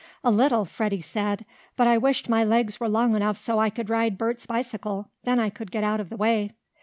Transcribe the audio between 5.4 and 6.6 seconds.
could get out of the way."